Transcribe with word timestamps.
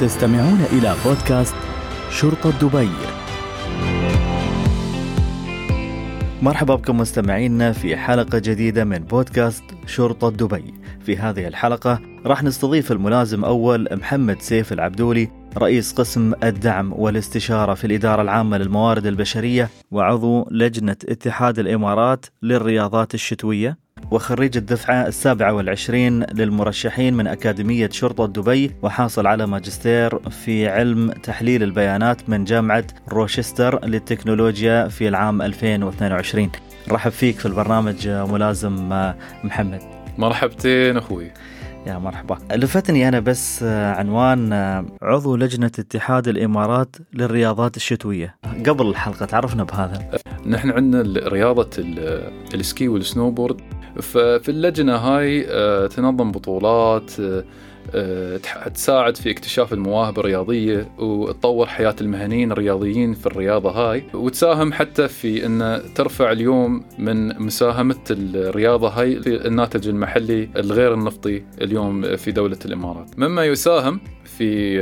تستمعون 0.00 0.60
إلى 0.72 0.94
بودكاست 1.04 1.54
شرطة 2.10 2.50
دبي. 2.50 2.90
مرحبا 6.42 6.74
بكم 6.74 6.96
مستمعينا 6.96 7.72
في 7.72 7.96
حلقة 7.96 8.38
جديدة 8.38 8.84
من 8.84 8.98
بودكاست 8.98 9.64
شرطة 9.86 10.30
دبي. 10.30 10.74
في 11.00 11.16
هذه 11.16 11.48
الحلقة 11.48 12.00
راح 12.26 12.42
نستضيف 12.42 12.92
الملازم 12.92 13.44
أول 13.44 13.88
محمد 13.92 14.40
سيف 14.40 14.72
العبدولي 14.72 15.28
رئيس 15.56 15.92
قسم 15.92 16.32
الدعم 16.42 16.92
والاستشارة 16.92 17.74
في 17.74 17.86
الإدارة 17.86 18.22
العامة 18.22 18.58
للموارد 18.58 19.06
البشرية 19.06 19.68
وعضو 19.90 20.48
لجنة 20.50 20.96
اتحاد 21.08 21.58
الإمارات 21.58 22.26
للرياضات 22.42 23.14
الشتوية. 23.14 23.87
وخريج 24.10 24.56
الدفعة 24.56 25.06
السابعة 25.06 25.52
والعشرين 25.52 26.22
للمرشحين 26.22 27.14
من 27.14 27.26
أكاديمية 27.26 27.88
شرطة 27.92 28.26
دبي 28.26 28.70
وحاصل 28.82 29.26
على 29.26 29.46
ماجستير 29.46 30.18
في 30.30 30.68
علم 30.68 31.10
تحليل 31.10 31.62
البيانات 31.62 32.28
من 32.28 32.44
جامعة 32.44 32.84
روشستر 33.08 33.84
للتكنولوجيا 33.84 34.88
في 34.88 35.08
العام 35.08 35.42
2022 35.42 36.50
رحب 36.90 37.10
فيك 37.10 37.38
في 37.38 37.46
البرنامج 37.46 38.08
ملازم 38.08 38.88
محمد. 39.44 39.80
مرحبتين 40.18 40.96
أخوي. 40.96 41.30
يا 41.86 41.98
مرحبا. 41.98 42.38
لفتني 42.52 43.08
أنا 43.08 43.20
بس 43.20 43.62
عنوان 43.62 44.52
عضو 45.02 45.36
لجنة 45.36 45.70
اتحاد 45.78 46.28
الإمارات 46.28 46.96
للرياضات 47.14 47.76
الشتوية. 47.76 48.36
قبل 48.66 48.86
الحلقة 48.86 49.26
تعرفنا 49.26 49.64
بهذا؟ 49.64 50.08
نحن 50.46 50.70
عندنا 50.70 51.28
رياضة 51.28 51.70
السكي 52.54 52.88
والسنوبورد. 52.88 53.60
ففي 54.02 54.48
اللجنة 54.48 54.96
هاي 54.96 55.46
آه، 55.48 55.86
تنظم 55.86 56.32
بطولات 56.32 57.20
آه، 57.20 57.44
آه، 57.94 58.36
تساعد 58.74 59.16
في 59.16 59.30
اكتشاف 59.30 59.72
المواهب 59.72 60.18
الرياضية 60.18 60.88
وتطور 60.98 61.66
حياة 61.66 61.96
المهنيين 62.00 62.52
الرياضيين 62.52 63.14
في 63.14 63.26
الرياضة 63.26 63.70
هاي. 63.70 64.04
وتساهم 64.14 64.72
حتى 64.72 65.08
في 65.08 65.46
أن 65.46 65.82
ترفع 65.94 66.32
اليوم 66.32 66.84
من 66.98 67.42
مساهمة 67.42 67.96
الرياضة 68.10 68.88
هاي 68.88 69.22
في 69.22 69.46
الناتج 69.46 69.88
المحلي 69.88 70.48
الغير 70.56 70.94
النفطي 70.94 71.42
اليوم 71.60 72.16
في 72.16 72.32
دولة 72.32 72.58
الإمارات. 72.64 73.18
مما 73.18 73.44
يساهم 73.44 74.00
في 74.24 74.78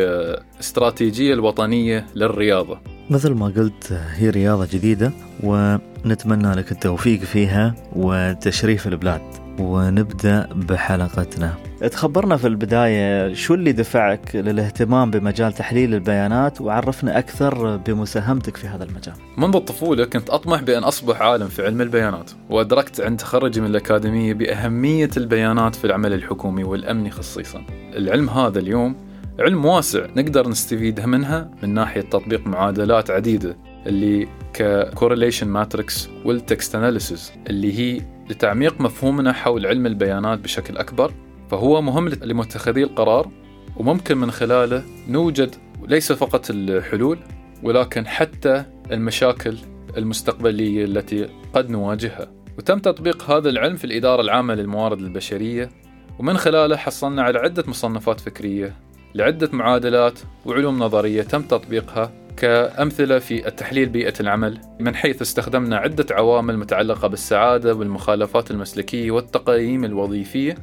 استراتيجية 0.61 1.35
الوطنية 1.35 2.07
للرياضة. 2.15 2.96
مثل 3.11 3.33
ما 3.33 3.47
قلت 3.47 3.93
هي 4.15 4.31
رياضة 4.31 4.69
جديدة 4.73 5.13
ونتمنى 5.43 6.55
لك 6.55 6.73
التوفيق 6.73 7.21
فيها 7.21 7.75
وتشريف 7.97 8.87
البلاد. 8.87 9.21
ونبدأ 9.59 10.49
بحلقتنا. 10.55 11.55
تخبرنا 11.91 12.37
في 12.37 12.47
البداية 12.47 13.35
شو 13.35 13.55
اللي 13.55 13.73
دفعك 13.73 14.37
للاهتمام 14.37 15.11
بمجال 15.11 15.53
تحليل 15.53 15.95
البيانات؟ 15.95 16.61
وعرفنا 16.61 17.19
أكثر 17.19 17.77
بمساهمتك 17.77 18.57
في 18.57 18.67
هذا 18.67 18.85
المجال. 18.85 19.15
منذ 19.39 19.57
الطفولة 19.57 20.05
كنت 20.05 20.31
أطمح 20.31 20.63
بأن 20.63 20.85
أصبح 20.85 21.23
عالم 21.23 21.49
في 21.49 21.67
علم 21.67 21.81
البيانات 21.81 22.31
وأدركت 22.51 23.01
عند 23.01 23.19
تخرجي 23.19 23.61
من 23.61 23.67
الأكاديمية 23.67 24.35
بأهمية 24.35 25.11
البيانات 25.17 25.75
في 25.75 25.85
العمل 25.85 26.13
الحكومي 26.13 26.65
والأمني 26.65 27.11
خصيصا. 27.11 27.63
العلم 27.97 28.31
هذا 28.31 28.59
اليوم 28.59 29.06
علم 29.39 29.65
واسع 29.65 30.07
نقدر 30.17 30.49
نستفيد 30.49 31.01
منها 31.01 31.51
من 31.63 31.75
ناحية 31.75 32.01
تطبيق 32.01 32.47
معادلات 32.47 33.11
عديدة 33.11 33.57
اللي 33.87 34.29
ك 34.53 34.61
correlation 34.61 35.49
matrix 35.49 36.09
وال 36.25 36.42
text 36.42 36.75
analysis 36.75 37.33
اللي 37.47 37.79
هي 37.79 38.03
لتعميق 38.31 38.81
مفهومنا 38.81 39.33
حول 39.33 39.67
علم 39.67 39.87
البيانات 39.87 40.39
بشكل 40.39 40.77
أكبر. 40.77 41.13
فهو 41.51 41.83
مهم 41.83 42.09
لمتخذي 42.09 42.83
القرار 42.83 43.31
وممكن 43.77 44.19
من 44.19 44.31
خلاله 44.31 44.83
نوجد 45.09 45.55
ليس 45.89 46.13
فقط 46.13 46.51
الحلول 46.51 47.19
ولكن 47.63 48.07
حتى 48.07 48.65
المشاكل 48.93 49.57
المستقبلية 49.97 50.85
التي 50.85 51.29
قد 51.55 51.71
نواجهها. 51.71 52.29
وتم 52.59 52.79
تطبيق 52.79 53.31
هذا 53.31 53.49
العلم 53.49 53.77
في 53.77 53.85
الإدارة 53.85 54.21
العامة 54.21 54.55
للموارد 54.55 54.99
البشرية 54.99 55.71
ومن 56.19 56.37
خلاله 56.37 56.77
حصلنا 56.77 57.23
على 57.23 57.39
عدة 57.39 57.65
مصنفات 57.67 58.21
فكرية 58.21 58.86
لعدة 59.15 59.49
معادلات 59.53 60.19
وعلوم 60.47 60.79
نظرية 60.79 61.23
تم 61.23 61.43
تطبيقها 61.43 62.13
كأمثلة 62.37 63.19
في 63.19 63.49
التحليل 63.49 63.89
بيئة 63.89 64.15
العمل 64.21 64.61
من 64.81 64.95
حيث 64.95 65.23
استخدمنا 65.23 65.77
عدة 65.77 66.07
عوامل 66.11 66.59
متعلقة 66.59 67.09
بالسعادة 67.09 67.75
والمخالفات 67.75 68.51
المسلكية 68.51 69.11
والتقييم 69.11 69.85
الوظيفية 69.85 70.55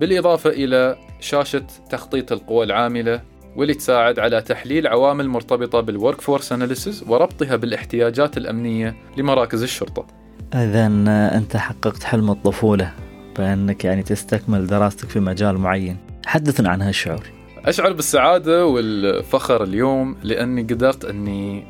بالإضافة 0.00 0.50
إلى 0.50 0.96
شاشة 1.20 1.66
تخطيط 1.90 2.32
القوى 2.32 2.64
العاملة 2.64 3.22
واللي 3.56 3.74
تساعد 3.74 4.18
على 4.18 4.40
تحليل 4.40 4.86
عوامل 4.86 5.28
مرتبطة 5.28 5.80
بال 5.80 6.20
workforce 6.20 6.52
analysis 6.52 7.04
وربطها 7.08 7.56
بالاحتياجات 7.56 8.36
الأمنية 8.36 8.96
لمراكز 9.16 9.62
الشرطة. 9.62 10.06
إذا 10.54 10.86
أنت 11.36 11.56
حققت 11.56 12.02
حلم 12.02 12.30
الطفولة 12.30 12.92
بأنك 13.38 13.84
يعني 13.84 14.02
تستكمل 14.02 14.66
دراستك 14.66 15.08
في 15.08 15.20
مجال 15.20 15.58
معين. 15.58 15.96
حدثنا 16.26 16.68
عن 16.68 16.82
هالشعور. 16.82 17.41
أشعر 17.66 17.92
بالسعادة 17.92 18.66
والفخر 18.66 19.62
اليوم 19.64 20.16
لأني 20.22 20.62
قدرت 20.62 21.04
أني 21.04 21.64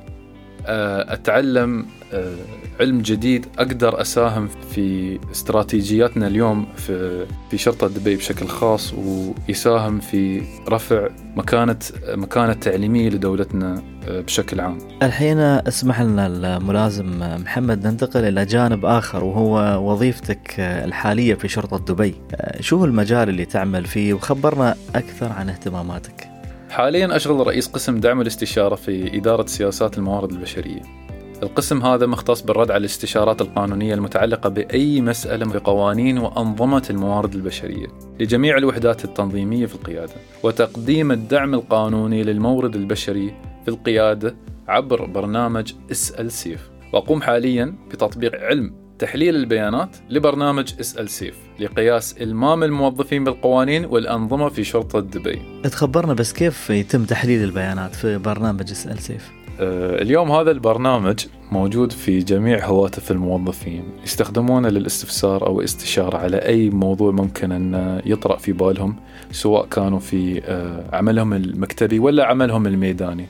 آه، 0.66 1.12
أتعلم 1.14 1.86
آه، 2.12 2.36
علم 2.80 3.02
جديد 3.02 3.46
أقدر 3.58 4.00
أساهم 4.00 4.48
في 4.70 5.18
استراتيجياتنا 5.30 6.26
اليوم 6.26 6.66
في 6.76 7.26
في 7.50 7.58
شرطة 7.58 7.88
دبي 7.88 8.16
بشكل 8.16 8.46
خاص 8.46 8.94
ويساهم 8.94 10.00
في 10.00 10.42
رفع 10.68 11.08
مكانة 11.36 11.76
مكانة 12.08 12.52
التعليمية 12.52 13.08
لدولتنا 13.08 13.82
آه، 14.08 14.20
بشكل 14.20 14.60
عام. 14.60 14.78
الحين 15.02 15.38
اسمح 15.38 16.00
لنا 16.00 16.26
الملازم 16.26 17.18
محمد 17.20 17.86
ننتقل 17.86 18.24
إلى 18.24 18.44
جانب 18.44 18.84
آخر 18.84 19.24
وهو 19.24 19.82
وظيفتك 19.90 20.54
الحالية 20.60 21.34
في 21.34 21.48
شرطة 21.48 21.94
دبي. 21.94 22.14
شو 22.60 22.76
هو 22.76 22.84
المجال 22.84 23.28
اللي 23.28 23.44
تعمل 23.44 23.84
فيه 23.84 24.14
وخبرنا 24.14 24.74
أكثر 24.94 25.32
عن 25.32 25.48
اهتماماتك. 25.48 26.28
حاليا 26.70 27.16
أشغل 27.16 27.46
رئيس 27.46 27.68
قسم 27.68 28.00
دعم 28.00 28.20
الاستشارة 28.20 28.74
في 28.74 29.18
إدارة 29.18 29.46
سياسات 29.46 29.98
الموارد 29.98 30.32
البشرية 30.32 31.01
القسم 31.42 31.82
هذا 31.82 32.06
مختص 32.06 32.42
بالرد 32.42 32.70
على 32.70 32.80
الاستشارات 32.80 33.40
القانونية 33.40 33.94
المتعلقة 33.94 34.48
بأي 34.48 35.00
مسألة 35.00 35.46
بقوانين 35.46 36.18
وأنظمة 36.18 36.82
الموارد 36.90 37.34
البشرية 37.34 37.86
لجميع 38.20 38.56
الوحدات 38.56 39.04
التنظيمية 39.04 39.66
في 39.66 39.74
القيادة 39.74 40.12
وتقديم 40.42 41.12
الدعم 41.12 41.54
القانوني 41.54 42.22
للمورد 42.22 42.76
البشري 42.76 43.34
في 43.64 43.68
القيادة 43.68 44.36
عبر 44.68 45.06
برنامج 45.06 45.72
اسأل 45.90 46.32
سيف. 46.32 46.70
وأقوم 46.92 47.22
حاليا 47.22 47.74
بتطبيق 47.90 48.34
علم 48.34 48.74
تحليل 48.98 49.36
البيانات 49.36 49.96
لبرنامج 50.10 50.72
اسأل 50.80 51.08
سيف 51.08 51.36
لقياس 51.60 52.14
إلمام 52.20 52.64
الموظفين 52.64 53.24
بالقوانين 53.24 53.84
والأنظمة 53.84 54.48
في 54.48 54.64
شرطة 54.64 55.00
دبي. 55.00 55.42
تخبرنا 55.62 56.14
بس 56.14 56.32
كيف 56.32 56.70
يتم 56.70 57.04
تحليل 57.04 57.44
البيانات 57.44 57.94
في 57.94 58.18
برنامج 58.18 58.70
اسأل 58.70 58.98
سيف؟ 58.98 59.41
اليوم 59.60 60.30
هذا 60.30 60.50
البرنامج 60.50 61.26
موجود 61.52 61.92
في 61.92 62.18
جميع 62.18 62.66
هواتف 62.66 63.10
الموظفين 63.10 63.84
يستخدمونه 64.04 64.68
للاستفسار 64.68 65.46
أو 65.46 65.60
استشارة 65.60 66.16
على 66.16 66.36
أي 66.36 66.70
موضوع 66.70 67.12
ممكن 67.12 67.52
أن 67.52 68.00
يطرأ 68.06 68.36
في 68.36 68.52
بالهم 68.52 68.96
سواء 69.32 69.66
كانوا 69.66 69.98
في 69.98 70.42
آه، 70.44 70.96
عملهم 70.96 71.32
المكتبي 71.32 71.98
ولا 71.98 72.26
عملهم 72.26 72.66
الميداني. 72.66 73.26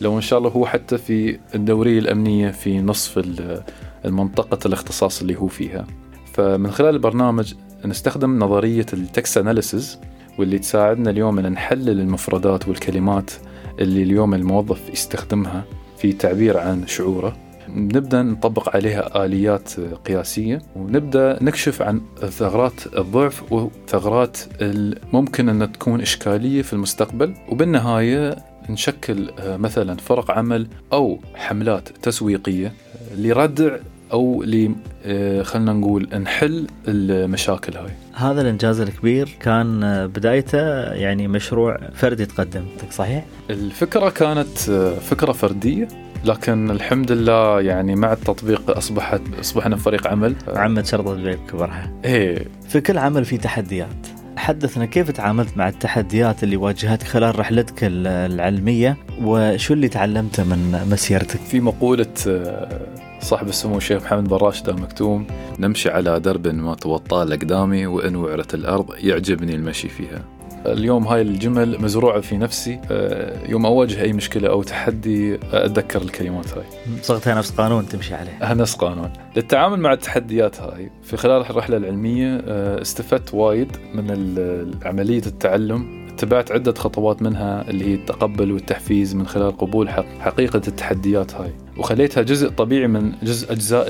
لو 0.00 0.16
إن 0.16 0.20
شاء 0.20 0.38
الله 0.38 0.50
هو 0.50 0.66
حتى 0.66 0.98
في 0.98 1.38
الدورية 1.54 1.98
الأمنية 1.98 2.50
في 2.50 2.80
نصف 2.80 3.24
المنطقة 4.04 4.58
الاختصاص 4.66 5.20
اللي 5.20 5.36
هو 5.36 5.46
فيها. 5.46 5.86
فمن 6.32 6.70
خلال 6.70 6.94
البرنامج 6.94 7.54
نستخدم 7.84 8.38
نظرية 8.38 8.86
ال 8.92 9.01
text 9.01 9.38
analysis 9.38 9.98
واللي 10.38 10.58
تساعدنا 10.58 11.10
اليوم 11.10 11.38
إن 11.38 11.52
نحلل 11.52 12.00
المفردات 12.00 12.68
والكلمات 12.68 13.30
اللي 13.80 14.02
اليوم 14.02 14.34
الموظف 14.34 14.90
يستخدمها 14.92 15.64
في 15.98 16.12
تعبير 16.12 16.58
عن 16.58 16.86
شعوره. 16.86 17.36
نبدأ 17.68 18.22
نطبق 18.22 18.76
عليها 18.76 19.24
آليات 19.24 19.80
قياسية 19.80 20.62
ونبدأ 20.76 21.38
نكشف 21.42 21.82
عن 21.82 22.00
ثغرات 22.20 22.96
الضعف 22.98 23.52
وثغرات 23.52 24.38
ممكن 25.12 25.48
أن 25.48 25.72
تكون 25.72 26.00
إشكالية 26.00 26.62
في 26.62 26.72
المستقبل. 26.72 27.34
وبالنهاية 27.48 28.36
نشكل 28.70 29.30
مثلا 29.40 29.96
فرق 29.96 30.30
عمل 30.30 30.66
أو 30.92 31.18
حملات 31.34 31.88
تسويقية 31.88 32.72
لردع 33.16 33.76
أو 34.12 34.42
ل 34.42 34.74
آه، 35.04 35.42
خلينا 35.42 35.72
نقول 35.72 36.08
نحل 36.22 36.66
المشاكل 36.88 37.76
هاي. 37.76 37.90
هذا 38.14 38.40
الإنجاز 38.40 38.80
الكبير 38.80 39.36
كان 39.40 39.82
آه، 39.82 40.06
بدايته 40.06 40.92
يعني 40.92 41.28
مشروع 41.28 41.78
فردي 41.94 42.26
تقدمتك 42.26 42.92
صحيح؟ 42.92 43.24
الفكرة 43.50 44.10
كانت 44.10 44.68
آه، 44.70 44.94
فكرة 44.94 45.32
فردية 45.32 45.88
لكن 46.24 46.70
الحمد 46.70 47.12
لله 47.12 47.60
يعني 47.60 47.94
مع 47.96 48.12
التطبيق 48.12 48.76
أصبحت 48.76 49.20
أصبحنا 49.40 49.76
فريق 49.76 50.06
عمل. 50.06 50.34
عمل 50.48 50.86
شرطة 50.86 51.14
دبي 51.14 51.36
بكبرها 51.36 51.90
إيه. 52.04 52.46
في 52.68 52.80
كل 52.80 52.98
عمل 52.98 53.24
في 53.24 53.38
تحديات. 53.38 54.06
حدثنا 54.36 54.86
كيف 54.86 55.10
تعاملت 55.10 55.56
مع 55.56 55.68
التحديات 55.68 56.42
اللي 56.42 56.56
واجهتك 56.56 57.06
خلال 57.06 57.38
رحلتك 57.38 57.74
العلمية 57.82 58.96
وشو 59.22 59.74
اللي 59.74 59.88
تعلمته 59.88 60.44
من 60.44 60.86
مسيرتك؟ 60.90 61.40
في 61.40 61.60
مقولة 61.60 62.06
صاحب 63.20 63.48
السمو 63.48 63.76
الشيخ 63.76 64.02
محمد 64.02 64.28
بن 64.28 64.36
راشد 64.36 64.68
المكتوم 64.68 65.26
نمشي 65.58 65.90
على 65.90 66.20
درب 66.20 66.48
ما 66.48 66.74
توطى 66.74 67.22
الأقدامي 67.22 67.86
وإن 67.86 68.16
وعرت 68.16 68.54
الأرض 68.54 68.94
يعجبني 68.98 69.54
المشي 69.54 69.88
فيها. 69.88 70.22
اليوم 70.66 71.06
هاي 71.06 71.22
الجمل 71.22 71.82
مزروعة 71.82 72.20
في 72.20 72.36
نفسي 72.36 72.80
آه، 72.90 73.48
يوم 73.48 73.66
أواجه 73.66 74.02
أي 74.02 74.12
مشكلة 74.12 74.48
أو 74.48 74.62
تحدي 74.62 75.38
أتذكر 75.52 76.02
الكلمات 76.02 76.58
هاي. 76.58 76.64
صغتها 77.02 77.34
نفس 77.34 77.50
قانون 77.50 77.88
تمشي 77.88 78.14
عليه. 78.14 78.54
نفس 78.54 78.74
قانون. 78.74 79.12
للتعامل 79.36 79.80
مع 79.80 79.92
التحديات 79.92 80.60
هاي 80.60 80.90
في 81.02 81.16
خلال 81.16 81.40
الرحلة 81.40 81.76
العلمية 81.76 82.42
آه، 82.46 82.82
استفدت 82.82 83.34
وايد 83.34 83.76
من 83.94 84.08
عملية 84.84 85.22
التعلم 85.26 86.05
اتبعت 86.16 86.52
عدة 86.52 86.74
خطوات 86.74 87.22
منها 87.22 87.70
اللي 87.70 87.84
هي 87.84 87.94
التقبل 87.94 88.52
والتحفيز 88.52 89.14
من 89.14 89.26
خلال 89.26 89.56
قبول 89.58 89.88
حقيقة 90.20 90.62
التحديات 90.68 91.34
هاي. 91.34 91.52
وخليتها 91.78 92.22
جزء 92.22 92.48
طبيعي 92.48 92.86
من 92.86 93.12
جزء 93.22 93.52
أجزاء 93.52 93.86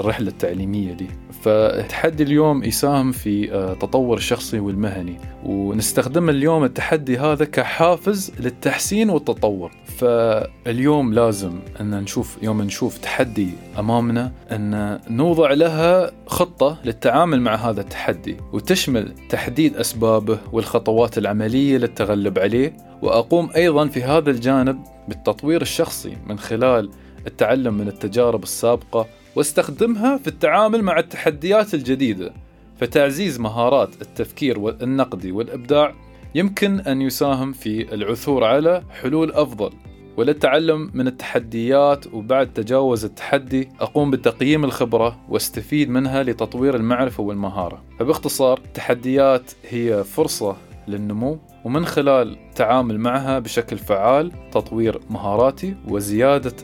الرحلة 0.00 0.28
التعليمية 0.28 0.92
دي. 0.92 1.06
فالتحدي 1.46 2.22
اليوم 2.22 2.64
يساهم 2.64 3.12
في 3.12 3.52
آه، 3.52 3.74
تطور 3.74 4.16
الشخصي 4.16 4.60
والمهني 4.60 5.18
ونستخدم 5.44 6.30
اليوم 6.30 6.64
التحدي 6.64 7.18
هذا 7.18 7.44
كحافز 7.44 8.32
للتحسين 8.40 9.10
والتطور. 9.10 9.70
فاليوم 9.98 11.14
لازم 11.14 11.58
أن 11.80 12.00
نشوف 12.00 12.38
يوم 12.42 12.62
نشوف 12.62 12.98
تحدي 12.98 13.50
أمامنا 13.78 14.32
أن 14.50 15.00
نوضع 15.10 15.52
لها 15.52 16.10
خطة 16.26 16.78
للتعامل 16.84 17.40
مع 17.40 17.54
هذا 17.54 17.80
التحدي 17.80 18.36
وتشمل 18.52 19.14
تحديد 19.28 19.76
أسبابه 19.76 20.38
والخطوات 20.52 21.18
العملية 21.18 21.78
للتغلب 21.78 22.38
عليه 22.38 22.76
وأقوم 23.02 23.50
أيضا 23.56 23.86
في 23.86 24.02
هذا 24.02 24.30
الجانب 24.30 24.78
بالتطوير 25.08 25.62
الشخصي 25.62 26.16
من 26.26 26.38
خلال 26.38 26.90
التعلم 27.26 27.74
من 27.74 27.88
التجارب 27.88 28.42
السابقة 28.42 29.06
واستخدمها 29.36 30.16
في 30.16 30.28
التعامل 30.28 30.82
مع 30.82 30.98
التحديات 30.98 31.74
الجديدة 31.74 32.32
فتعزيز 32.80 33.40
مهارات 33.40 34.02
التفكير 34.02 34.58
والنقدي 34.58 35.32
والإبداع 35.32 35.94
يمكن 36.34 36.80
أن 36.80 37.02
يساهم 37.02 37.52
في 37.52 37.94
العثور 37.94 38.44
على 38.44 38.82
حلول 39.02 39.32
أفضل. 39.32 39.70
وللتعلم 40.16 40.90
من 40.94 41.06
التحديات 41.06 42.06
وبعد 42.06 42.52
تجاوز 42.52 43.04
التحدي 43.04 43.68
أقوم 43.80 44.10
بتقييم 44.10 44.64
الخبرة 44.64 45.16
واستفيد 45.28 45.90
منها 45.90 46.22
لتطوير 46.22 46.76
المعرفة 46.76 47.22
والمهارة. 47.22 47.82
فباختصار 47.98 48.58
التحديات 48.58 49.52
هي 49.68 50.04
فرصة 50.04 50.56
للنمو 50.88 51.38
ومن 51.64 51.86
خلال 51.86 52.38
التعامل 52.48 53.00
معها 53.00 53.38
بشكل 53.38 53.78
فعال 53.78 54.32
تطوير 54.52 55.00
مهاراتي 55.10 55.74
وزيادة 55.88 56.54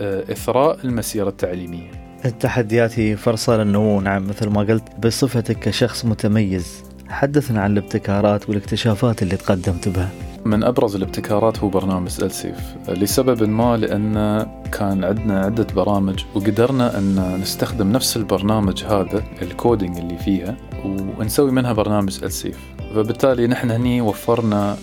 آه، 0.00 0.32
إثراء 0.32 0.78
المسيرة 0.84 1.28
التعليمية. 1.28 1.99
التحديات 2.24 2.98
هي 2.98 3.16
فرصة 3.16 3.56
للنمو. 3.56 4.00
نعم 4.00 4.28
مثل 4.28 4.48
ما 4.48 4.60
قلت 4.60 4.84
بصفتك 5.06 5.58
كشخص 5.58 6.04
متميز 6.04 6.84
حدثنا 7.08 7.60
عن 7.60 7.72
الابتكارات 7.72 8.48
والاكتشافات 8.48 9.22
اللي 9.22 9.36
تقدمت 9.36 9.88
بها. 9.88 10.08
من 10.44 10.64
أبرز 10.64 10.96
الابتكارات 10.96 11.58
هو 11.58 11.68
برنامج 11.68 12.10
ألسيف. 12.22 12.56
لسبب 12.88 13.42
ما 13.42 13.76
لأن 13.76 14.46
كان 14.72 15.04
عندنا 15.04 15.40
عدة 15.40 15.66
برامج 15.76 16.24
وقدرنا 16.34 16.98
أن 16.98 17.40
نستخدم 17.42 17.92
نفس 17.92 18.16
البرنامج 18.16 18.84
هذا 18.84 19.22
الكودينج 19.42 19.98
اللي 19.98 20.18
فيها 20.18 20.56
ونسوي 20.84 21.50
منها 21.50 21.72
برنامج 21.72 22.24
ألسيف. 22.24 22.58
فبالتالي 22.94 23.46
نحن 23.46 23.70
هني 23.70 24.00
وفرنا 24.00 24.76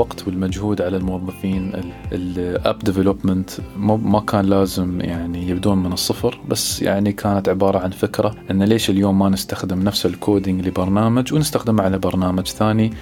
الوقت 0.00 0.26
والمجهود 0.26 0.82
على 0.82 0.96
الموظفين 0.96 1.72
ال 2.12 2.28
app 2.28 2.78
development 2.78 3.50
ما 3.76 4.20
كان 4.20 4.44
لازم 4.44 5.00
يعني 5.00 5.48
يبدون 5.48 5.78
من 5.78 5.92
الصفر 5.92 6.40
بس 6.48 6.82
يعني 6.82 7.12
كانت 7.12 7.48
عبارة 7.48 7.78
عن 7.78 7.90
فكرة 7.90 8.34
إن 8.50 8.62
ليش 8.62 8.90
اليوم 8.90 9.18
ما 9.18 9.28
نستخدم 9.28 9.82
نفس 9.82 10.06
ال 10.06 10.15
coding 10.15 10.66
لبرنامج 10.66 11.34
ونستخدمه 11.34 11.82
على 11.82 11.98
برنامج 11.98 12.46
ثاني 12.46 12.92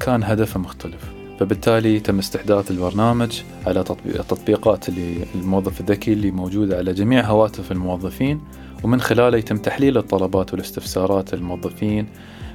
كان 0.00 0.22
هدفه 0.24 0.60
مختلف. 0.60 1.00
فبالتالي 1.40 2.00
تم 2.00 2.18
استحداث 2.18 2.70
البرنامج 2.70 3.40
على 3.66 3.84
التطبيقات 4.06 4.88
اللي 4.88 5.24
الموظف 5.34 5.80
الذكي 5.80 6.12
اللي 6.12 6.30
موجودة 6.30 6.76
على 6.76 6.92
جميع 6.92 7.24
هواتف 7.24 7.72
الموظفين 7.72 8.40
ومن 8.84 9.00
خلاله 9.00 9.38
يتم 9.38 9.56
تحليل 9.56 9.98
الطلبات 9.98 10.52
والاستفسارات 10.52 11.34
الموظفين 11.34 12.06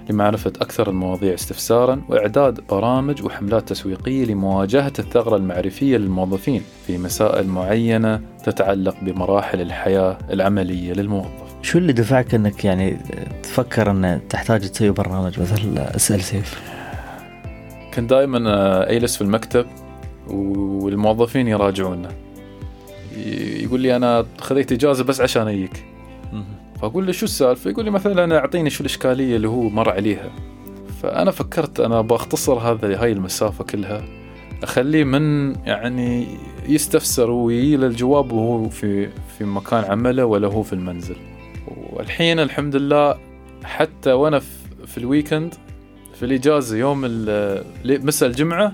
لمعرفة 0.09 0.53
أكثر 0.61 0.89
المواضيع 0.89 1.33
استفسارا 1.33 2.01
وإعداد 2.09 2.59
برامج 2.69 3.23
وحملات 3.23 3.69
تسويقية 3.69 4.25
لمواجهة 4.25 4.93
الثغرة 4.99 5.35
المعرفية 5.35 5.97
للموظفين 5.97 6.61
في 6.87 6.97
مسائل 6.97 7.47
معينة 7.47 8.21
تتعلق 8.43 8.95
بمراحل 9.01 9.61
الحياة 9.61 10.17
العملية 10.31 10.93
للموظف. 10.93 11.29
شو 11.61 11.77
اللي 11.77 11.93
دفعك 11.93 12.35
أنك 12.35 12.65
يعني 12.65 12.97
تفكر 13.43 13.91
أن 13.91 14.21
تحتاج 14.29 14.69
تسوي 14.69 14.89
برنامج 14.89 15.39
مثل 15.39 15.77
اسأل 15.77 16.21
سيف؟ 16.21 16.61
كنت 17.93 18.09
دائما 18.09 18.91
أجلس 18.91 19.15
في 19.15 19.21
المكتب 19.21 19.65
والموظفين 20.27 21.47
يراجعونا. 21.47 22.09
يقول 23.35 23.79
لي 23.79 23.95
أنا 23.95 24.25
خذيت 24.39 24.71
إجازة 24.71 25.03
بس 25.03 25.21
عشان 25.21 25.47
أجيك. 25.47 25.85
فأقول 26.81 27.05
له 27.05 27.11
شو 27.11 27.25
السالفة؟ 27.25 27.69
يقول 27.69 27.85
لي 27.85 27.91
مثلا 27.91 28.37
أعطيني 28.37 28.69
شو 28.69 28.81
الإشكالية 28.81 29.35
اللي 29.35 29.47
هو 29.47 29.69
مر 29.69 29.89
عليها. 29.89 30.31
فأنا 31.01 31.31
فكرت 31.31 31.79
أنا 31.79 32.01
بختصر 32.01 32.53
هذا 32.53 33.03
هاي 33.03 33.11
المسافة 33.11 33.63
كلها 33.63 34.03
أخليه 34.63 35.03
من 35.03 35.55
يعني 35.65 36.27
يستفسر 36.67 37.31
ويجي 37.31 37.75
الجواب 37.75 38.31
وهو 38.31 38.69
في 38.69 39.09
في 39.37 39.43
مكان 39.43 39.83
عمله 39.83 40.25
ولا 40.25 40.47
هو 40.47 40.63
في 40.63 40.73
المنزل. 40.73 41.15
والحين 41.93 42.39
الحمد 42.39 42.75
لله 42.75 43.17
حتى 43.63 44.11
وأنا 44.11 44.39
في 44.85 44.97
الويكند 44.97 45.53
في 46.13 46.25
الإجازة 46.25 46.77
يوم 46.77 47.01
مساء 47.85 48.29
الجمعة 48.29 48.73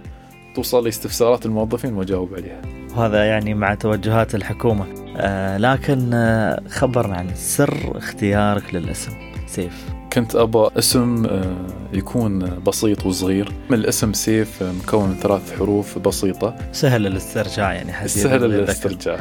توصل 0.56 0.84
لي 0.84 0.90
استفسارات 0.90 1.46
الموظفين 1.46 1.94
وأجاوب 1.94 2.34
عليها. 2.34 2.62
وهذا 2.96 3.26
يعني 3.26 3.54
مع 3.54 3.74
توجهات 3.74 4.36
الحكومة، 4.36 4.86
آه 5.20 5.58
لكن 5.58 6.14
آه 6.14 6.62
خبرنا 6.70 7.16
عن 7.16 7.28
سر 7.36 7.98
اختيارك 7.98 8.76
للاسم 8.76 9.12
سيف. 9.48 9.86
كنت 10.14 10.36
ابى 10.36 10.68
اسم 10.78 11.26
آه 11.26 11.68
يكون 11.94 12.60
بسيط 12.68 13.06
وصغير، 13.06 13.52
من 13.70 13.78
الاسم 13.78 14.14
سيف 14.14 14.64
مكون 14.64 15.10
من 15.10 15.16
ثلاث 15.16 15.58
حروف 15.58 15.98
بسيطة. 15.98 16.56
سهل 16.72 17.08
الاسترجاع 17.08 17.74
يعني 17.74 18.08
سهل 18.08 18.46
الاسترجاع 18.46 19.20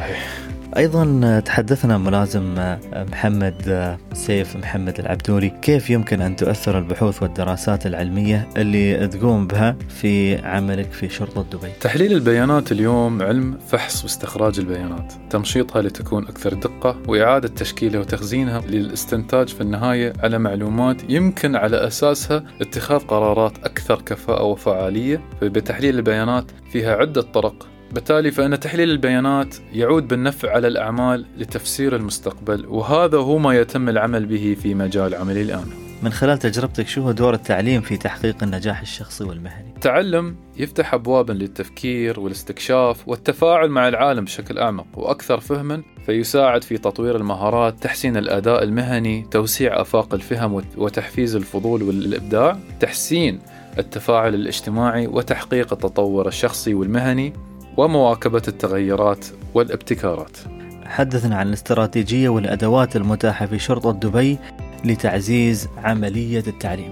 أيضا 0.76 1.40
تحدثنا 1.40 1.98
ملازم 1.98 2.54
محمد 2.94 3.96
سيف 4.12 4.56
محمد 4.56 4.98
العبدوري 4.98 5.50
كيف 5.62 5.90
يمكن 5.90 6.20
أن 6.20 6.36
تؤثر 6.36 6.78
البحوث 6.78 7.22
والدراسات 7.22 7.86
العلمية 7.86 8.48
اللي 8.56 9.08
تقوم 9.08 9.46
بها 9.46 9.76
في 9.88 10.36
عملك 10.36 10.92
في 10.92 11.08
شرطة 11.08 11.42
دبي. 11.42 11.70
تحليل 11.80 12.12
البيانات 12.12 12.72
اليوم 12.72 13.22
علم 13.22 13.58
فحص 13.68 14.02
واستخراج 14.02 14.58
البيانات، 14.58 15.12
تمشيطها 15.30 15.82
لتكون 15.82 16.28
أكثر 16.28 16.54
دقة 16.54 16.96
وإعادة 17.08 17.48
تشكيلها 17.48 18.00
وتخزينها 18.00 18.60
للاستنتاج 18.60 19.48
في 19.48 19.60
النهاية 19.60 20.12
على 20.22 20.38
معلومات 20.38 21.10
يمكن 21.10 21.56
على 21.56 21.86
أساسها 21.86 22.44
اتخاذ 22.60 22.98
قرارات 22.98 23.58
أكثر 23.58 24.02
كفاءة 24.02 24.44
وفعالية، 24.44 25.20
فبتحليل 25.40 25.96
البيانات 25.96 26.44
فيها 26.72 26.96
عدة 26.96 27.22
طرق 27.22 27.68
بالتالي 27.96 28.30
فإن 28.30 28.60
تحليل 28.60 28.90
البيانات 28.90 29.56
يعود 29.72 30.08
بالنفع 30.08 30.52
على 30.52 30.68
الأعمال 30.68 31.26
لتفسير 31.38 31.96
المستقبل 31.96 32.66
وهذا 32.66 33.18
هو 33.18 33.38
ما 33.38 33.54
يتم 33.54 33.88
العمل 33.88 34.26
به 34.26 34.56
في 34.62 34.74
مجال 34.74 35.14
عملي 35.14 35.42
الآن 35.42 35.64
من 36.02 36.10
خلال 36.10 36.38
تجربتك 36.38 36.88
شو 36.88 37.02
هو 37.02 37.12
دور 37.12 37.34
التعليم 37.34 37.80
في 37.80 37.96
تحقيق 37.96 38.42
النجاح 38.42 38.80
الشخصي 38.80 39.24
والمهني؟ 39.24 39.68
التعلم 39.76 40.36
يفتح 40.56 40.94
أبوابا 40.94 41.32
للتفكير 41.32 42.20
والاستكشاف 42.20 43.08
والتفاعل 43.08 43.68
مع 43.68 43.88
العالم 43.88 44.24
بشكل 44.24 44.58
أعمق 44.58 44.86
وأكثر 44.94 45.40
فهما 45.40 45.82
فيساعد 46.06 46.64
في 46.64 46.78
تطوير 46.78 47.16
المهارات، 47.16 47.82
تحسين 47.82 48.16
الأداء 48.16 48.62
المهني، 48.62 49.26
توسيع 49.30 49.80
آفاق 49.80 50.14
الفهم 50.14 50.62
وتحفيز 50.76 51.36
الفضول 51.36 51.82
والإبداع، 51.82 52.58
تحسين 52.80 53.40
التفاعل 53.78 54.34
الاجتماعي 54.34 55.06
وتحقيق 55.06 55.72
التطور 55.72 56.28
الشخصي 56.28 56.74
والمهني 56.74 57.32
ومواكبة 57.76 58.42
التغيرات 58.48 59.26
والابتكارات. 59.54 60.36
حدثنا 60.84 61.36
عن 61.36 61.48
الاستراتيجية 61.48 62.28
والأدوات 62.28 62.96
المتاحة 62.96 63.46
في 63.46 63.58
شرطة 63.58 63.92
دبي 63.92 64.38
لتعزيز 64.84 65.68
عملية 65.76 66.44
التعليم. 66.46 66.90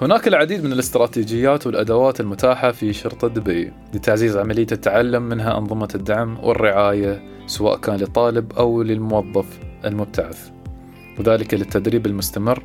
هناك 0.00 0.28
العديد 0.28 0.64
من 0.64 0.72
الاستراتيجيات 0.72 1.66
والأدوات 1.66 2.20
المتاحة 2.20 2.72
في 2.72 2.92
شرطة 2.92 3.28
دبي 3.28 3.72
لتعزيز 3.94 4.36
عملية 4.36 4.66
التعلم 4.72 5.22
منها 5.22 5.58
أنظمة 5.58 5.88
الدعم 5.94 6.38
والرعاية 6.42 7.22
سواء 7.46 7.78
كان 7.78 7.96
للطالب 7.96 8.52
أو 8.52 8.82
للموظف 8.82 9.58
المبتعث 9.84 10.50
وذلك 11.18 11.54
للتدريب 11.54 12.06
المستمر 12.06 12.62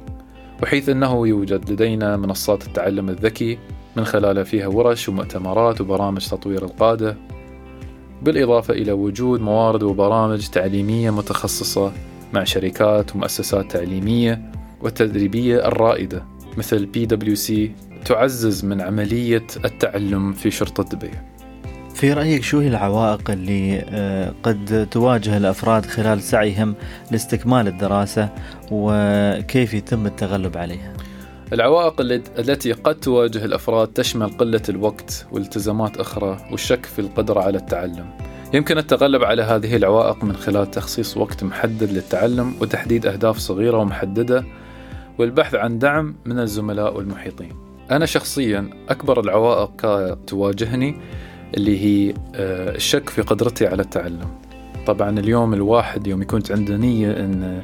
وحيث 0.63 0.89
أنه 0.89 1.27
يوجد 1.27 1.71
لدينا 1.71 2.17
منصات 2.17 2.67
التعلم 2.67 3.09
الذكي 3.09 3.57
من 3.95 4.05
خلال 4.05 4.45
فيها 4.45 4.67
ورش 4.67 5.10
ومؤتمرات 5.10 5.81
وبرامج 5.81 6.27
تطوير 6.27 6.63
القادة 6.63 7.17
بالإضافة 8.21 8.74
إلى 8.74 8.91
وجود 8.91 9.41
موارد 9.41 9.83
وبرامج 9.83 10.48
تعليمية 10.48 11.10
متخصصة 11.10 11.91
مع 12.33 12.43
شركات 12.43 13.15
ومؤسسات 13.15 13.71
تعليمية 13.71 14.51
والتدريبية 14.81 15.67
الرائدة 15.67 16.24
مثل 16.57 16.89
سي 17.33 17.71
تعزز 18.05 18.65
من 18.65 18.81
عملية 18.81 19.48
التعلم 19.65 20.33
في 20.33 20.51
شرطة 20.51 20.83
دبي 20.83 21.12
في 21.93 22.13
رأيك 22.13 22.43
شو 22.43 22.60
هي 22.60 22.67
العوائق 22.67 23.31
اللي 23.31 23.86
آه، 23.89 24.33
قد 24.43 24.88
تواجه 24.91 25.38
الأفراد 25.38 25.86
خلال 25.86 26.21
سعيهم 26.21 26.75
لاستكمال 27.12 27.67
الدراسة 27.67 28.29
وكيف 28.71 29.74
يتم 29.74 30.05
التغلب 30.05 30.57
عليها؟ 30.57 30.93
العوائق 31.53 32.01
التي 32.39 32.72
قد 32.72 32.96
تواجه 32.96 33.46
الأفراد 33.46 33.88
تشمل 33.88 34.29
قلة 34.29 34.62
الوقت 34.70 35.27
والتزامات 35.31 35.98
أخرى 35.98 36.38
والشك 36.51 36.86
في 36.86 37.00
القدرة 37.00 37.41
على 37.41 37.58
التعلم. 37.58 38.05
يمكن 38.53 38.77
التغلب 38.77 39.24
على 39.24 39.41
هذه 39.41 39.75
العوائق 39.75 40.24
من 40.24 40.36
خلال 40.36 40.72
تخصيص 40.72 41.17
وقت 41.17 41.43
محدد 41.43 41.91
للتعلم 41.91 42.53
وتحديد 42.62 43.05
أهداف 43.05 43.38
صغيرة 43.38 43.77
ومحددة 43.77 44.43
والبحث 45.20 45.55
عن 45.55 45.79
دعم 45.79 46.15
من 46.25 46.39
الزملاء 46.39 46.98
والمحيطين. 46.98 47.51
أنا 47.91 48.05
شخصيا 48.05 48.70
أكبر 48.89 49.20
العوائق 49.20 50.13
تواجهني 50.27 50.96
اللي 51.58 51.79
هي 51.79 52.13
آه، 52.36 52.75
الشك 52.75 53.10
في 53.10 53.22
قدرتي 53.22 53.67
على 53.67 53.81
التعلم. 53.81 54.29
طبعا 54.88 55.20
اليوم 55.20 55.53
الواحد 55.53 56.08
يوم 56.08 56.22
يكون 56.22 56.41
عنده 56.51 56.77
نية 56.77 57.12
أن 57.12 57.62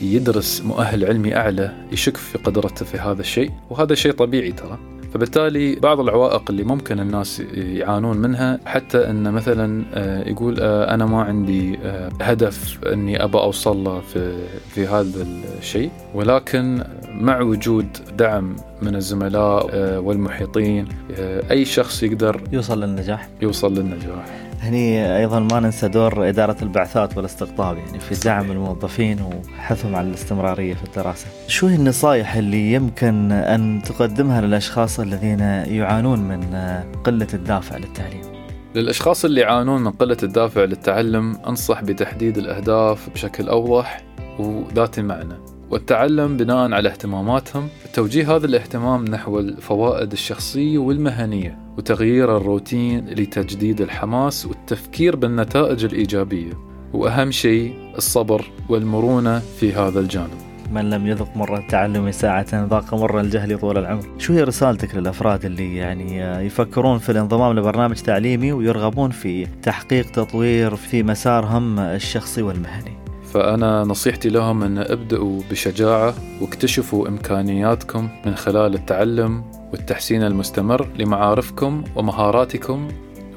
يدرس 0.00 0.62
مؤهل 0.64 1.04
علمي 1.04 1.36
أعلى 1.36 1.72
يشك 1.92 2.16
في 2.16 2.38
قدرته 2.38 2.84
في 2.84 2.98
هذا 2.98 3.20
الشيء 3.20 3.50
وهذا 3.70 3.94
شيء 3.94 4.12
طبيعي 4.12 4.52
ترى. 4.52 4.78
فبالتالي 5.14 5.74
بعض 5.74 6.00
العوائق 6.00 6.50
اللي 6.50 6.64
ممكن 6.64 7.00
الناس 7.00 7.40
يعانون 7.54 8.16
منها 8.16 8.60
حتى 8.66 9.10
أن 9.10 9.32
مثلا 9.32 9.84
آه، 9.94 10.28
يقول 10.28 10.60
آه، 10.60 10.94
أنا 10.94 11.06
ما 11.06 11.22
عندي 11.22 11.78
آه، 11.84 12.10
هدف 12.22 12.84
أني 12.84 13.24
أبى 13.24 13.38
أوصل 13.38 13.84
له 13.84 14.00
في 14.00 14.46
في 14.74 14.86
هذا 14.86 15.26
الشيء. 15.58 15.90
ولكن 16.14 16.84
مع 17.08 17.40
وجود 17.40 17.86
دعم 18.18 18.56
من 18.82 18.96
الزملاء 18.96 19.70
والمحيطين 19.98 20.88
أي 21.50 21.64
شخص 21.64 22.02
يقدر 22.02 22.40
يوصل 22.52 22.80
للنجاح. 22.80 23.28
يوصل 23.42 23.74
للنجاح. 23.74 24.49
هني 24.60 25.16
أيضا 25.16 25.40
ما 25.40 25.60
ننسى 25.60 25.88
دور 25.88 26.28
إدارة 26.28 26.56
البعثات 26.62 27.16
والاستقطاب 27.16 27.76
يعني 27.76 28.00
في 28.00 28.24
دعم 28.24 28.50
الموظفين 28.50 29.18
وحثهم 29.22 29.94
على 29.96 30.08
الاستمرارية 30.08 30.74
في 30.74 30.84
الدراسة. 30.84 31.26
شو 31.48 31.66
هي 31.66 31.74
النصائح 31.74 32.34
اللي 32.34 32.72
يمكن 32.72 33.32
أن 33.32 33.82
تقدمها 33.84 34.40
للأشخاص 34.40 35.00
الذين 35.00 35.40
يعانون 35.40 36.18
من 36.18 36.54
قلة 37.04 37.28
الدافع 37.34 37.76
للتعليم؟ 37.76 38.22
للأشخاص 38.74 39.24
اللي 39.24 39.40
يعانون 39.40 39.82
من 39.82 39.90
قلة 39.90 40.16
الدافع 40.22 40.64
للتعلم 40.64 41.36
أنصح 41.46 41.82
بتحديد 41.82 42.38
الأهداف 42.38 43.10
بشكل 43.10 43.48
أوضح 43.48 44.02
وذات 44.38 45.00
معنى. 45.00 45.34
والتعلم 45.70 46.36
بناء 46.36 46.72
على 46.72 46.88
اهتماماتهم. 46.88 47.68
توجيه 47.94 48.36
هذا 48.36 48.46
الاهتمام 48.46 49.04
نحو 49.04 49.38
الفوائد 49.38 50.12
الشخصية 50.12 50.78
والمهنية 50.78 51.58
وتغيير 51.78 52.36
الروتين 52.36 53.06
لتجديد 53.08 53.80
الحماس 53.80 54.46
والتفكير 54.46 55.16
بالنتائج 55.16 55.84
الإيجابية. 55.84 56.52
وأهم 56.92 57.30
شيء 57.30 57.74
الصبر 57.96 58.50
والمرونة 58.68 59.38
في 59.38 59.72
هذا 59.72 60.00
الجانب. 60.00 60.50
من 60.72 60.90
لم 60.90 61.06
يذق 61.06 61.36
مر 61.36 61.58
التعلم 61.58 62.10
ساعة 62.10 62.46
ذاق 62.70 62.94
مر 62.94 63.20
الجهل 63.20 63.58
طول 63.58 63.78
العمر. 63.78 64.02
شو 64.18 64.32
هي 64.32 64.42
رسالتك 64.42 64.94
للأفراد 64.94 65.44
اللي 65.44 65.76
يعني 65.76 66.18
يفكرون 66.46 66.98
في 66.98 67.12
الانضمام 67.12 67.58
لبرنامج 67.58 67.96
تعليمي 67.96 68.52
ويرغبون 68.52 69.10
في 69.10 69.46
تحقيق 69.62 70.10
تطوير 70.10 70.76
في 70.76 71.02
مسارهم 71.02 71.78
الشخصي 71.78 72.42
والمهني؟ 72.42 73.09
فأنا 73.34 73.84
نصيحتي 73.84 74.28
لهم 74.28 74.62
أن 74.62 74.78
ابدأوا 74.78 75.40
بشجاعة 75.50 76.14
واكتشفوا 76.40 77.08
إمكانياتكم 77.08 78.08
من 78.26 78.34
خلال 78.34 78.74
التعلم 78.74 79.44
والتحسين 79.72 80.22
المستمر 80.22 80.88
لمعارفكم 80.98 81.84
ومهاراتكم 81.96 82.88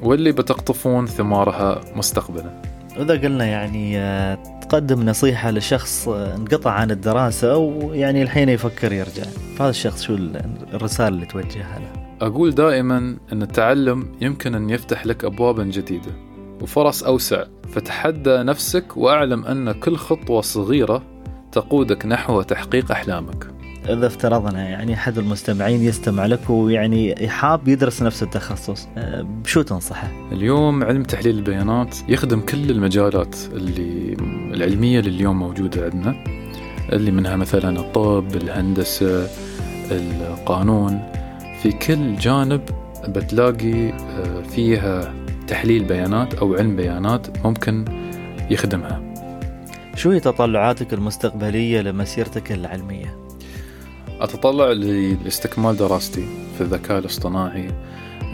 واللي 0.02 0.32
بتقطفون 0.32 1.06
ثمارها 1.06 1.80
مستقبلا. 1.96 2.62
إذا 2.96 3.14
قلنا 3.14 3.44
يعني 3.44 3.98
آه، 3.98 4.34
تقدم 4.60 5.02
نصيحة 5.02 5.50
لشخص 5.50 6.08
آه، 6.08 6.36
انقطع 6.36 6.70
عن 6.70 6.90
الدراسة 6.90 7.52
أو 7.52 7.90
يعني 7.92 8.22
الحين 8.22 8.48
يفكر 8.48 8.92
يرجع. 8.92 9.24
فهذا 9.56 9.70
الشخص 9.70 10.02
شو 10.02 10.14
الرسالة 10.74 11.08
اللي 11.08 11.26
توجهها 11.26 11.78
له؟ 11.78 12.04
أقول 12.26 12.50
دائما 12.54 13.16
أن 13.32 13.42
التعلم 13.42 14.06
يمكن 14.20 14.54
أن 14.54 14.70
يفتح 14.70 15.06
لك 15.06 15.24
أبوابا 15.24 15.64
جديدة. 15.64 16.33
وفرص 16.64 17.02
أوسع. 17.02 17.44
فتحدى 17.72 18.36
نفسك 18.36 18.96
وأعلم 18.96 19.44
أن 19.44 19.72
كل 19.72 19.96
خطوة 19.96 20.40
صغيرة 20.40 21.02
تقودك 21.52 22.06
نحو 22.06 22.42
تحقيق 22.42 22.90
أحلامك. 22.92 23.46
إذا 23.88 24.06
افترضنا 24.06 24.68
يعني 24.68 24.94
أحد 24.94 25.18
المستمعين 25.18 25.82
يستمع 25.82 26.26
لك 26.26 26.50
ويعني 26.50 27.28
حاب 27.28 27.68
يدرس 27.68 28.02
نفس 28.02 28.22
التخصص 28.22 28.88
أه، 28.96 29.26
شو 29.46 29.62
تنصحه؟ 29.62 30.10
اليوم 30.32 30.84
علم 30.84 31.02
تحليل 31.02 31.36
البيانات 31.36 31.96
يخدم 32.08 32.40
كل 32.40 32.70
المجالات 32.70 33.36
اللي 33.52 34.16
العلمية 34.54 35.00
اللي 35.00 35.10
اليوم 35.10 35.38
موجودة 35.38 35.84
عندنا 35.84 36.24
اللي 36.92 37.10
منها 37.10 37.36
مثلا 37.36 37.80
الطب 37.80 38.36
الهندسة 38.36 39.28
القانون. 39.90 41.02
في 41.62 41.72
كل 41.72 42.16
جانب 42.16 42.60
بتلاقي 43.08 43.88
أه، 43.88 44.42
فيها 44.42 45.23
تحليل 45.46 45.84
بيانات 45.84 46.34
أو 46.34 46.54
علم 46.54 46.76
بيانات 46.76 47.46
ممكن 47.46 47.84
يخدمها. 48.50 49.14
شو 49.96 50.10
هي 50.10 50.20
تطلعاتك 50.20 50.94
المستقبلية 50.94 51.80
لمسيرتك 51.80 52.52
العلمية؟ 52.52 53.16
أتطلع 54.20 54.72
لاستكمال 55.24 55.76
دراستي 55.76 56.24
في 56.54 56.60
الذكاء 56.60 56.98
الاصطناعي 56.98 57.68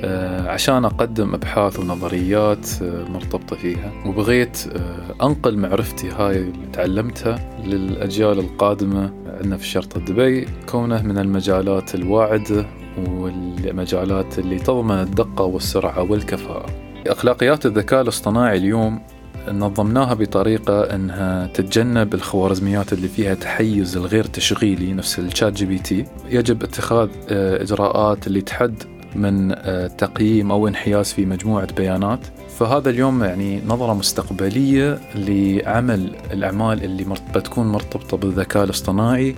آه، 0.00 0.48
عشان 0.48 0.84
أقدم 0.84 1.34
أبحاث 1.34 1.78
ونظريات 1.78 2.68
آه، 2.82 3.04
مرتبطة 3.08 3.56
فيها. 3.56 3.92
وبغيت 4.06 4.66
آه، 4.76 5.26
أنقل 5.26 5.58
معرفتي 5.58 6.10
هاي 6.10 6.36
اللي 6.38 6.66
تعلمتها 6.72 7.50
للأجيال 7.64 8.38
القادمة. 8.38 9.12
عندنا 9.26 9.56
في 9.56 9.66
شرطة 9.66 10.00
دبي 10.00 10.46
كونه 10.68 11.02
من 11.02 11.18
المجالات 11.18 11.94
الواعدة 11.94 12.66
والمجالات 13.06 14.38
اللي 14.38 14.58
تضمن 14.58 15.00
الدقة 15.00 15.44
والسرعة 15.44 16.02
والكفاءة. 16.02 16.89
أخلاقيات 17.06 17.66
الذكاء 17.66 18.00
الاصطناعي 18.02 18.58
اليوم 18.58 19.00
نظمناها 19.48 20.14
بطريقة 20.14 20.82
أنها 20.82 21.46
تتجنب 21.46 22.14
الخوارزميات 22.14 22.92
اللي 22.92 23.08
فيها 23.08 23.34
تحيز 23.34 23.96
الغير 23.96 24.24
تشغيلي 24.24 24.92
نفس 24.92 25.18
ال 25.18 25.52
ChatGPT 25.52 26.04
يجب 26.28 26.62
اتخاذ 26.62 27.08
آه، 27.30 27.62
إجراءات 27.62 28.26
اللي 28.26 28.40
تحد 28.40 28.82
من 29.14 29.52
آه، 29.52 29.86
تقييم 29.86 30.52
أو 30.52 30.68
انحياز 30.68 31.12
في 31.12 31.26
مجموعة 31.26 31.72
بيانات. 31.72 32.26
فهذا 32.58 32.90
اليوم 32.90 33.24
يعني 33.24 33.62
نظرة 33.66 33.94
مستقبلية 33.94 35.00
لعمل 35.14 36.16
الأعمال 36.32 36.84
اللي 36.84 37.04
بتكون 37.34 37.66
مرتبطة 37.66 38.16
بالذكاء 38.16 38.64
الاصطناعي. 38.64 39.34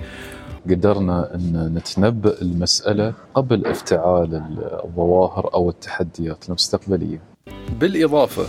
قدرنا 0.70 1.34
أن 1.34 1.74
نتنبأ 1.74 2.42
المسألة 2.42 3.12
قبل 3.34 3.66
افتعال 3.66 4.42
الظواهر 4.84 5.54
أو 5.54 5.68
التحديات 5.68 6.48
المستقبلية. 6.48 7.31
بالإضافة 7.80 8.46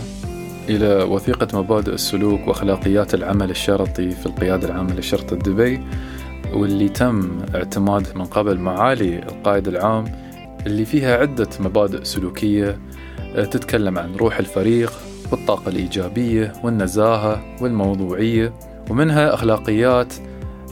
إلى 0.68 1.02
وثيقة 1.02 1.62
مبادئ 1.62 1.92
السلوك 1.92 2.48
وأخلاقيات 2.48 3.14
العمل 3.14 3.50
الشرطي 3.50 4.10
في 4.10 4.26
القيادة 4.26 4.68
العامة 4.68 4.94
لشرطة 4.94 5.36
دبي 5.36 5.80
واللي 6.52 6.88
تم 6.88 7.38
اعتماده 7.54 8.14
من 8.14 8.24
قبل 8.24 8.58
معالي 8.58 9.18
القائد 9.18 9.68
العام 9.68 10.04
اللي 10.66 10.84
فيها 10.84 11.16
عدة 11.16 11.48
مبادئ 11.60 12.04
سلوكية 12.04 12.78
آه، 13.20 13.44
تتكلم 13.44 13.98
عن 13.98 14.14
روح 14.16 14.38
الفريق 14.38 14.92
والطاقة 15.32 15.68
الإيجابية 15.68 16.52
والنزاهة 16.64 17.62
والموضوعية 17.62 18.52
ومنها 18.90 19.34
أخلاقيات 19.34 20.14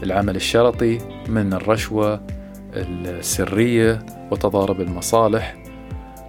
العمل 0.03 0.37
الشرطي 0.37 0.99
من 1.29 1.53
الرشوة 1.53 2.21
السرية 2.75 4.07
وتضارب 4.31 4.81
المصالح 4.81 5.62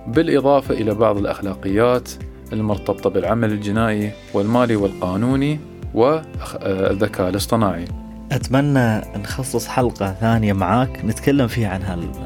بالإضافة 0.08 0.74
إلى 0.74 0.94
بعض 0.94 1.18
الأخلاقيات 1.18 2.10
المرتبطة 2.54 3.10
بالعمل 3.10 3.52
الجنائي 3.52 4.12
والمالي 4.34 4.76
والقانوني 4.76 5.60
والذكاء 5.94 7.30
الاصطناعي. 7.30 7.86
أتمنى 8.32 9.02
نخصص 9.18 9.68
حلقة 9.68 10.16
ثانية 10.22 10.54
معاك 10.54 11.06
نتكلم 11.06 11.48
فيها 11.48 11.70
عن 11.70 11.82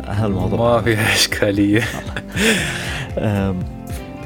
هالموضوع 0.08 0.76
ما 0.76 0.82
فيها 0.82 1.14
إشكالية. 1.14 1.84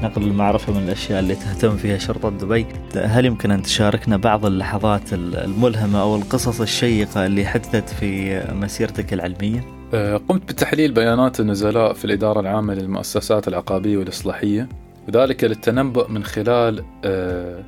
نقل 0.03 0.23
المعرفة 0.23 0.73
من 0.73 0.83
الأشياء 0.83 1.19
اللي 1.19 1.35
تهتم 1.35 1.77
فيها 1.77 1.97
شرطة 1.97 2.29
دبي. 2.29 2.65
هل 2.95 3.25
يمكن 3.25 3.51
أن 3.51 3.61
تشاركنا 3.61 4.17
بعض 4.17 4.45
اللحظات 4.45 5.13
الملهمة 5.13 6.01
أو 6.01 6.15
القصص 6.15 6.61
الشيقة 6.61 7.25
اللي 7.25 7.45
حدثت 7.45 7.89
في 7.89 8.41
مسيرتك 8.53 9.13
العلمية؟ 9.13 9.80
آه، 9.93 10.17
قمت 10.17 10.51
بتحليل 10.51 10.91
بيانات 10.91 11.39
النزلاء 11.39 11.93
في 11.93 12.05
الإدارة 12.05 12.39
العامة 12.39 12.73
للمؤسسات 12.73 13.47
العقابية 13.47 13.97
والإصلاحية 13.97 14.69
وذلك 15.07 15.43
للتنبؤ 15.43 16.09
من 16.09 16.23
خلال 16.23 16.83
آه، 17.05 17.63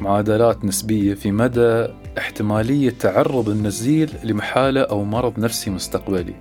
معادلات 0.00 0.64
نسبية 0.64 1.14
في 1.14 1.32
مدى 1.32 1.86
احتمالية 2.18 2.90
تعرض 2.90 3.48
النزيل 3.48 4.10
لمحالة 4.24 4.80
أو 4.80 5.04
مرض 5.04 5.38
نفسي 5.38 5.70
مستقبلي. 5.70 6.34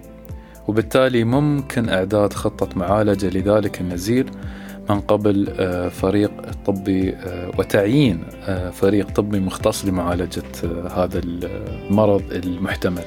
وبالتالي 0.67 1.23
ممكن 1.23 1.89
إعداد 1.89 2.33
خطة 2.33 2.79
معالجة 2.79 3.29
لذلك 3.37 3.81
النزيل 3.81 4.29
من 4.89 5.01
قبل 5.01 5.47
آه، 5.59 5.89
فريق 5.89 6.31
طبي 6.65 7.15
وتعيين 7.57 8.23
فريق 8.73 9.11
طبي 9.11 9.39
مختص 9.39 9.85
لمعالجة 9.85 10.43
هذا 10.95 11.21
المرض 11.23 12.23
المحتمل. 12.31 13.03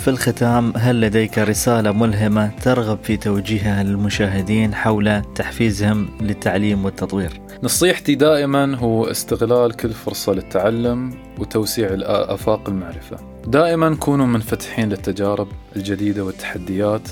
في 0.00 0.10
الختام 0.10 0.72
هل 0.76 1.00
لديك 1.00 1.38
رسالة 1.38 1.92
ملهمة 1.92 2.50
ترغب 2.62 2.98
في 3.02 3.16
توجيهها 3.16 3.82
للمشاهدين 3.82 4.74
حول 4.74 5.22
تحفيزهم 5.34 6.08
للتعليم 6.20 6.84
والتطوير؟ 6.84 7.40
نصيحتي 7.62 8.14
دائما 8.14 8.76
هو 8.76 9.04
استغلال 9.04 9.72
كل 9.72 9.90
فرصة 9.90 10.32
للتعلم 10.32 11.12
وتوسيع 11.38 11.88
آفاق 12.04 12.68
المعرفة. 12.68 13.16
دائما 13.46 13.94
كونوا 13.94 14.26
منفتحين 14.26 14.88
للتجارب 14.88 15.48
الجديدة 15.76 16.24
والتحديات 16.24 17.08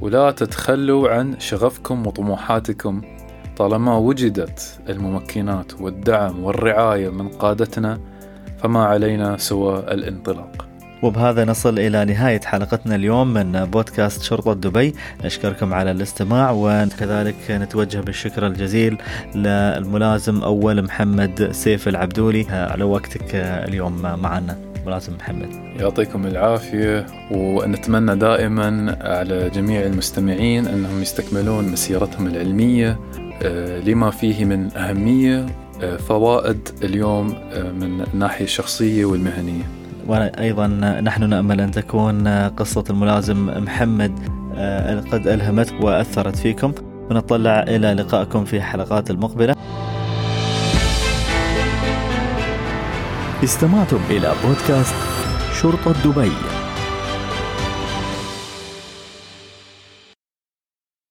ولا 0.00 0.30
تتخلوا 0.30 1.08
عن 1.08 1.40
شغفكم 1.40 2.06
وطموحاتكم. 2.06 3.02
طالما 3.56 3.96
وجدت 3.96 4.80
الممكنات 4.88 5.80
والدعم 5.80 6.44
والرعاية 6.44 7.08
من 7.08 7.28
قادتنا 7.28 8.00
فما 8.58 8.84
علينا 8.84 9.36
سوى 9.36 9.78
الانطلاق. 9.78 10.69
وبهذا 11.02 11.44
نصل 11.44 11.78
إلى 11.78 12.04
نهاية 12.04 12.40
حلقتنا 12.40 12.94
اليوم 12.94 13.34
من 13.34 13.64
بودكاست 13.64 14.22
شرطة 14.22 14.54
دبي. 14.54 14.94
نشكركم 15.24 15.74
على 15.74 15.90
الاستماع 15.90 16.50
وكذلك 16.50 17.36
نتوجه 17.50 17.98
بالشكر 17.98 18.46
الجزيل 18.46 18.98
للملازم 19.34 20.42
أول 20.42 20.82
محمد 20.82 21.48
سيف 21.52 21.88
العبدولي. 21.88 22.46
على 22.50 22.84
وقتك 22.84 23.34
اليوم 23.34 24.02
معنا 24.02 24.58
ملازم 24.86 25.14
محمد. 25.14 25.48
يعطيكم 25.80 26.26
العافية 26.26 27.06
ونتمنى 27.30 28.16
دائما 28.16 28.96
على 29.00 29.50
جميع 29.50 29.86
المستمعين 29.86 30.66
أنهم 30.66 31.02
يستكملون 31.02 31.68
مسيرتهم 31.68 32.26
العلمية 32.26 32.98
آه، 33.42 33.78
لما 33.80 34.10
فيه 34.10 34.44
من 34.44 34.76
أهمية 34.76 35.46
آه، 35.82 35.96
فوائد 35.96 36.68
اليوم 36.82 37.34
آه، 37.52 37.72
من 37.72 38.04
الناحية 38.14 38.44
الشخصية 38.44 39.04
والمهنية. 39.04 39.79
وأيضا 40.06 40.66
نحن 41.00 41.28
نأمل 41.28 41.60
أن 41.60 41.70
تكون 41.70 42.28
قصة 42.48 42.84
الملازم 42.90 43.64
محمد 43.64 44.12
قد 45.12 45.28
ألهمتك 45.28 45.84
وأثرت 45.84 46.36
فيكم. 46.36 46.72
ونطلع 47.10 47.62
إلى 47.62 47.94
لقائكم 47.94 48.44
في 48.44 48.62
حلقات 48.62 49.10
المقبلة. 49.10 49.54
استمعتم 53.44 54.00
إلى 54.10 54.32
بودكاست 54.44 54.94
شرطة 55.62 55.92
دبي. 56.04 56.32